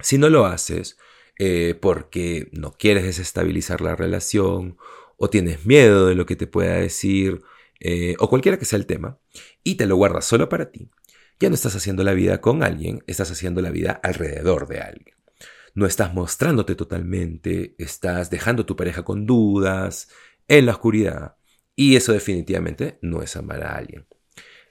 Si 0.00 0.18
no 0.18 0.28
lo 0.28 0.46
haces 0.46 0.98
eh, 1.38 1.78
porque 1.80 2.48
no 2.52 2.72
quieres 2.72 3.04
desestabilizar 3.04 3.80
la 3.80 3.96
relación 3.96 4.76
o 5.16 5.30
tienes 5.30 5.66
miedo 5.66 6.06
de 6.06 6.14
lo 6.14 6.26
que 6.26 6.36
te 6.36 6.46
pueda 6.46 6.74
decir 6.74 7.42
eh, 7.80 8.14
o 8.18 8.28
cualquiera 8.28 8.58
que 8.58 8.64
sea 8.64 8.78
el 8.78 8.86
tema 8.86 9.18
y 9.62 9.74
te 9.76 9.86
lo 9.86 9.96
guardas 9.96 10.24
solo 10.24 10.48
para 10.48 10.70
ti, 10.70 10.90
ya 11.40 11.48
no 11.48 11.54
estás 11.54 11.74
haciendo 11.76 12.04
la 12.04 12.14
vida 12.14 12.40
con 12.40 12.62
alguien, 12.62 13.02
estás 13.06 13.30
haciendo 13.30 13.60
la 13.60 13.70
vida 13.70 13.92
alrededor 14.02 14.68
de 14.68 14.80
alguien. 14.80 15.16
No 15.74 15.86
estás 15.86 16.14
mostrándote 16.14 16.76
totalmente, 16.76 17.74
estás 17.78 18.30
dejando 18.30 18.62
a 18.62 18.66
tu 18.66 18.76
pareja 18.76 19.02
con 19.02 19.26
dudas, 19.26 20.08
en 20.46 20.66
la 20.66 20.72
oscuridad, 20.72 21.36
y 21.76 21.96
eso 21.96 22.12
definitivamente 22.12 22.98
no 23.02 23.22
es 23.22 23.36
amar 23.36 23.62
a 23.62 23.76
alguien. 23.76 24.06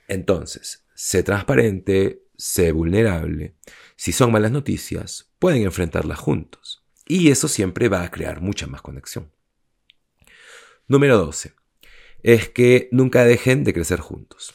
Entonces, 0.08 0.86
sé 0.94 1.24
transparente, 1.24 2.24
sé 2.38 2.72
vulnerable. 2.72 3.56
Si 3.96 4.12
son 4.12 4.32
malas 4.32 4.52
noticias, 4.52 5.32
pueden 5.40 5.64
enfrentarlas 5.64 6.20
juntos. 6.20 6.84
Y 7.06 7.30
eso 7.30 7.48
siempre 7.48 7.90
va 7.90 8.04
a 8.04 8.12
crear 8.12 8.42
mucha 8.42 8.68
más 8.68 8.82
conexión. 8.82 9.32
Número 10.88 11.18
12. 11.18 11.54
Es 12.22 12.50
que 12.50 12.88
nunca 12.92 13.26
dejen 13.26 13.64
de 13.64 13.74
crecer 13.74 14.00
juntos. 14.00 14.54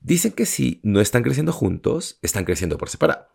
Dicen 0.00 0.32
que 0.32 0.46
si 0.46 0.80
no 0.82 1.00
están 1.00 1.22
creciendo 1.22 1.52
juntos, 1.52 2.18
están 2.22 2.44
creciendo 2.44 2.78
por 2.78 2.88
separado. 2.88 3.28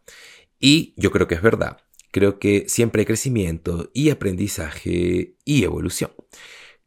Y 0.60 0.93
yo 0.98 1.12
creo 1.12 1.27
que 1.27 1.36
es 1.36 1.41
verdad. 1.41 1.77
Creo 2.12 2.38
que 2.39 2.65
siempre 2.67 3.01
hay 3.01 3.05
crecimiento 3.05 3.89
y 3.93 4.10
aprendizaje 4.10 5.36
y 5.45 5.63
evolución 5.63 6.12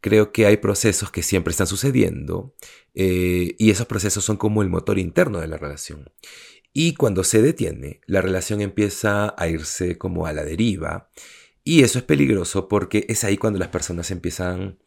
creo 0.06 0.30
que 0.30 0.46
hay 0.46 0.58
procesos 0.58 1.10
que 1.10 1.24
siempre 1.24 1.50
están 1.50 1.66
sucediendo 1.66 2.54
eh, 2.94 3.56
y 3.58 3.72
esos 3.72 3.88
procesos 3.88 4.24
son 4.24 4.36
como 4.36 4.62
el 4.62 4.68
motor 4.68 5.00
interno 5.00 5.40
de 5.40 5.48
la 5.48 5.56
relación. 5.56 6.12
Y 6.72 6.94
cuando 6.94 7.24
se 7.24 7.42
detiene, 7.42 8.02
la 8.06 8.20
relación 8.20 8.60
empieza 8.60 9.34
a 9.36 9.48
irse 9.48 9.98
como 9.98 10.26
a 10.26 10.32
la 10.32 10.44
deriva 10.44 11.10
y 11.64 11.82
eso 11.82 11.98
es 11.98 12.04
peligroso 12.04 12.68
porque 12.68 13.04
es 13.08 13.24
ahí 13.24 13.36
cuando 13.36 13.58
las 13.58 13.66
personas 13.66 14.12
empiezan 14.12 14.78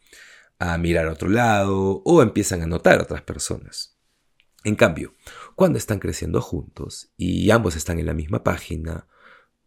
a 0.58 0.78
mirar 0.78 1.10
a 1.10 1.12
otro 1.12 1.28
lado 1.28 2.02
o 2.06 2.22
empiezan 2.22 2.62
a 2.62 2.68
notar 2.68 3.00
a 3.00 3.04
otras 3.04 3.24
personas. 3.24 3.98
En 4.64 4.76
cambio, 4.76 5.16
cuando 5.54 5.78
están 5.78 6.00
creciendo 6.00 6.40
juntos 6.40 7.12
y 7.18 7.52
ambos 7.52 7.76
están 7.76 8.00
en 8.00 8.06
la 8.06 8.14
misma 8.14 8.42
página, 8.42 9.06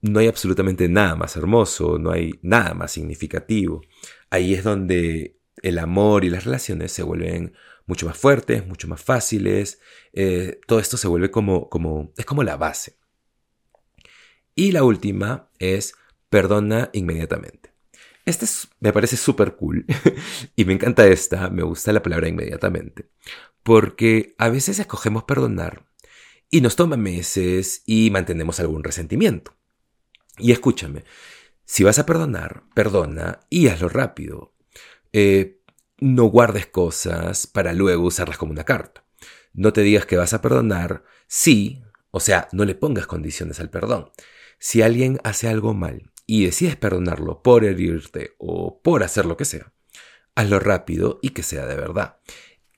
no 0.01 0.19
hay 0.19 0.29
absolutamente 0.29 0.89
nada 0.89 1.15
más 1.15 1.37
hermoso, 1.37 1.99
no 1.99 2.11
hay 2.11 2.41
nada 2.41 2.73
más 2.73 2.93
significativo. 2.93 3.83
Ahí 4.31 4.55
es 4.55 4.65
donde 4.65 5.42
el 5.63 5.79
amor 5.79 6.25
y 6.25 6.31
las 6.31 6.45
relaciones 6.45 6.93
se 6.93 7.03
vuelven 7.03 7.55
mucho 7.87 8.07
más 8.07 8.17
fuertes, 8.17 8.67
mucho 8.67 8.89
más 8.89 9.03
fáciles. 9.03 9.81
Eh, 10.13 10.61
todo 10.67 10.79
esto 10.79 10.97
se 10.97 11.09
vuelve 11.09 11.31
como, 11.31 11.69
como, 11.69 12.13
es 12.17 12.25
como 12.25 12.43
la 12.43 12.57
base. 12.57 12.97
Y 14.55 14.73
la 14.73 14.85
última 14.85 15.51
es 15.59 15.95
perdona 16.29 16.91
inmediatamente. 16.93 17.73
Este 18.25 18.47
me 18.81 18.93
parece 18.93 19.17
súper 19.17 19.57
cool 19.57 19.85
y 20.57 20.65
me 20.65 20.73
encanta 20.73 21.07
esta, 21.07 21.51
me 21.51 21.63
gusta 21.63 21.93
la 21.93 22.03
palabra 22.03 22.29
inmediatamente, 22.29 23.11
porque 23.63 24.35
a 24.39 24.49
veces 24.49 24.79
escogemos 24.79 25.25
perdonar 25.25 25.87
y 26.49 26.61
nos 26.61 26.77
toma 26.77 26.97
meses 26.97 27.83
y 27.85 28.11
mantenemos 28.11 28.61
algún 28.61 28.85
resentimiento. 28.85 29.57
Y 30.39 30.53
escúchame, 30.53 31.05
si 31.65 31.85
vas 31.85 31.99
a 31.99 32.07
perdonar, 32.07 32.65
perdona 32.75 33.41
y 33.51 33.69
hazlo 33.69 33.89
rápido. 33.89 34.52
Eh, 35.13 35.61
no 35.99 36.25
guardes 36.25 36.67
cosas 36.67 37.47
para 37.47 37.73
luego 37.73 38.05
usarlas 38.05 38.39
como 38.39 38.53
una 38.53 38.65
carta. 38.65 39.05
No 39.53 39.73
te 39.73 39.83
digas 39.83 40.07
que 40.07 40.17
vas 40.17 40.33
a 40.33 40.43
perdonar 40.43 41.05
si, 41.27 41.83
o 42.11 42.21
sea, 42.21 42.49
no 42.53 42.65
le 42.65 42.75
pongas 42.75 43.07
condiciones 43.07 43.61
al 43.61 43.71
perdón. 43.71 44.11
Si 44.59 44.83
alguien 44.83 45.21
hace 45.25 45.49
algo 45.49 45.75
mal 45.75 46.11
y 46.27 46.45
decides 46.45 46.77
perdonarlo 46.77 47.43
por 47.43 47.65
herirte 47.65 48.35
o 48.39 48.81
por 48.83 49.03
hacer 49.03 49.27
lo 49.27 49.37
que 49.37 49.45
sea, 49.45 49.73
hazlo 50.35 50.59
rápido 50.59 51.19
y 51.23 51.31
que 51.31 51.43
sea 51.43 51.67
de 51.67 51.77
verdad. 51.77 52.19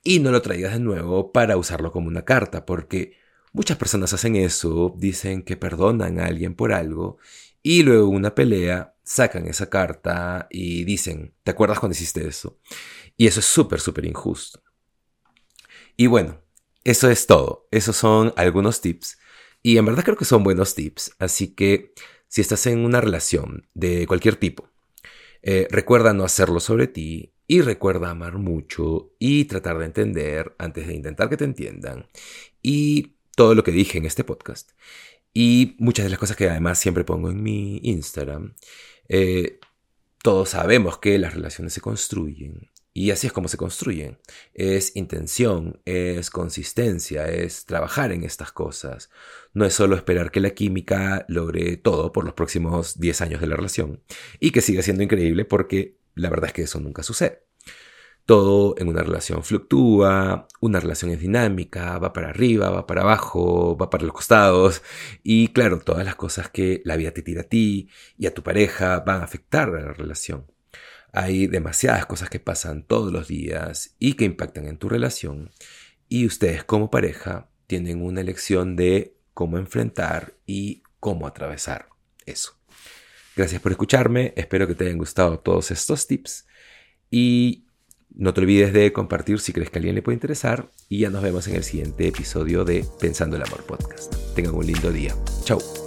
Y 0.03 0.19
no 0.19 0.31
lo 0.31 0.41
traigas 0.41 0.73
de 0.73 0.79
nuevo 0.79 1.31
para 1.31 1.57
usarlo 1.57 1.91
como 1.91 2.07
una 2.07 2.25
carta, 2.25 2.65
porque 2.65 3.17
muchas 3.53 3.77
personas 3.77 4.13
hacen 4.13 4.35
eso, 4.35 4.93
dicen 4.97 5.41
que 5.41 5.57
perdonan 5.57 6.19
a 6.19 6.25
alguien 6.25 6.53
por 6.53 6.73
algo 6.73 7.17
y 7.67 7.81
luego 7.81 8.09
una 8.09 8.35
pelea 8.35 8.95
sacan 9.03 9.47
esa 9.47 9.71
carta 9.71 10.47
y 10.51 10.83
dicen, 10.83 11.33
¿te 11.41 11.49
acuerdas 11.49 11.79
cuando 11.79 11.95
hiciste 11.95 12.27
eso? 12.27 12.59
Y 13.17 13.25
eso 13.25 13.39
es 13.39 13.47
súper, 13.47 13.79
súper 13.79 14.05
injusto. 14.05 14.61
Y 15.97 16.05
bueno, 16.05 16.43
eso 16.83 17.09
es 17.09 17.25
todo. 17.25 17.67
Esos 17.71 17.95
son 17.95 18.35
algunos 18.37 18.81
tips. 18.81 19.17
Y 19.63 19.79
en 19.79 19.85
verdad 19.85 20.03
creo 20.03 20.15
que 20.15 20.25
son 20.25 20.43
buenos 20.43 20.75
tips. 20.75 21.15
Así 21.17 21.55
que 21.55 21.95
si 22.27 22.41
estás 22.41 22.67
en 22.67 22.85
una 22.85 23.01
relación 23.01 23.67
de 23.73 24.05
cualquier 24.05 24.35
tipo, 24.35 24.69
eh, 25.41 25.67
recuerda 25.71 26.13
no 26.13 26.23
hacerlo 26.23 26.59
sobre 26.59 26.85
ti 26.85 27.33
y 27.47 27.61
recuerda 27.61 28.11
amar 28.11 28.37
mucho 28.37 29.15
y 29.17 29.45
tratar 29.45 29.79
de 29.79 29.85
entender 29.85 30.53
antes 30.59 30.85
de 30.85 30.93
intentar 30.93 31.29
que 31.29 31.37
te 31.37 31.45
entiendan. 31.45 32.05
Y 32.61 33.15
todo 33.35 33.55
lo 33.55 33.63
que 33.63 33.71
dije 33.71 33.97
en 33.97 34.05
este 34.05 34.23
podcast. 34.23 34.69
Y 35.37 35.75
muchas 35.79 36.05
de 36.05 36.11
las 36.11 36.19
cosas 36.19 36.37
que 36.37 36.49
además 36.49 36.79
siempre 36.79 37.03
pongo 37.03 37.29
en 37.29 37.43
mi 37.43 37.81
Instagram. 37.83 38.55
Eh, 39.09 39.59
todos 40.23 40.49
sabemos 40.49 40.97
que 40.97 41.19
las 41.19 41.33
relaciones 41.33 41.73
se 41.73 41.81
construyen 41.81 42.71
y 42.97 43.11
así 43.11 43.27
es 43.27 43.33
como 43.33 43.49
se 43.49 43.57
construyen. 43.57 44.17
Es 44.53 44.95
intención, 44.95 45.81
es 45.83 46.29
consistencia, 46.29 47.27
es 47.27 47.65
trabajar 47.65 48.13
en 48.13 48.23
estas 48.23 48.53
cosas. 48.53 49.09
No 49.53 49.65
es 49.65 49.73
solo 49.73 49.97
esperar 49.97 50.31
que 50.31 50.39
la 50.39 50.51
química 50.51 51.25
logre 51.27 51.75
todo 51.75 52.13
por 52.13 52.23
los 52.23 52.33
próximos 52.33 52.97
10 52.97 53.19
años 53.19 53.41
de 53.41 53.47
la 53.47 53.57
relación 53.57 54.01
y 54.39 54.51
que 54.51 54.61
siga 54.61 54.81
siendo 54.81 55.03
increíble 55.03 55.43
porque 55.43 55.97
la 56.15 56.29
verdad 56.29 56.47
es 56.47 56.53
que 56.53 56.61
eso 56.61 56.79
nunca 56.79 57.03
sucede. 57.03 57.44
Todo 58.25 58.75
en 58.79 58.87
una 58.87 59.03
relación 59.03 59.43
fluctúa, 59.43 60.47
una 60.59 60.79
relación 60.79 61.11
es 61.11 61.19
dinámica, 61.19 61.99
va 61.99 62.11
para 62.11 62.29
arriba, 62.29 62.71
va 62.71 62.87
para 62.87 63.01
abajo, 63.01 63.77
va 63.77 63.89
para 63.91 64.03
los 64.03 64.13
costados 64.13 64.81
y 65.21 65.49
claro, 65.49 65.79
todas 65.79 66.03
las 66.03 66.15
cosas 66.15 66.49
que 66.49 66.81
la 66.85 66.97
vida 66.97 67.11
te 67.11 67.21
tira 67.21 67.41
a 67.41 67.43
ti 67.45 67.89
y 68.17 68.25
a 68.25 68.33
tu 68.33 68.41
pareja 68.41 69.01
van 69.01 69.21
a 69.21 69.25
afectar 69.25 69.69
a 69.69 69.81
la 69.81 69.93
relación. 69.93 70.51
Hay 71.13 71.47
demasiadas 71.47 72.07
cosas 72.07 72.29
que 72.29 72.39
pasan 72.39 72.83
todos 72.83 73.13
los 73.13 73.27
días 73.27 73.95
y 73.99 74.13
que 74.13 74.25
impactan 74.25 74.67
en 74.67 74.77
tu 74.77 74.89
relación 74.89 75.51
y 76.09 76.25
ustedes 76.25 76.63
como 76.63 76.89
pareja 76.89 77.49
tienen 77.67 78.01
una 78.01 78.21
elección 78.21 78.75
de 78.75 79.15
cómo 79.33 79.57
enfrentar 79.57 80.33
y 80.45 80.83
cómo 80.99 81.27
atravesar 81.27 81.89
eso. 82.25 82.57
Gracias 83.35 83.61
por 83.61 83.71
escucharme, 83.71 84.33
espero 84.35 84.67
que 84.67 84.75
te 84.75 84.85
hayan 84.85 84.97
gustado 84.97 85.39
todos 85.39 85.69
estos 85.69 86.07
tips 86.07 86.47
y 87.11 87.64
no 88.17 88.33
te 88.33 88.41
olvides 88.41 88.73
de 88.73 88.91
compartir 88.93 89.39
si 89.39 89.53
crees 89.53 89.69
que 89.69 89.77
a 89.77 89.79
alguien 89.79 89.95
le 89.95 90.01
puede 90.01 90.15
interesar 90.15 90.69
y 90.89 90.99
ya 90.99 91.09
nos 91.09 91.23
vemos 91.23 91.47
en 91.47 91.55
el 91.55 91.63
siguiente 91.63 92.07
episodio 92.07 92.65
de 92.65 92.85
Pensando 92.99 93.35
el 93.35 93.43
Amor 93.43 93.63
Podcast. 93.63 94.13
Tengan 94.35 94.55
un 94.55 94.65
lindo 94.65 94.91
día. 94.91 95.15
Chao. 95.43 95.84